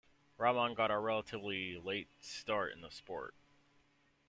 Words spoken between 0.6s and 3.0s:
got a relatively late start in the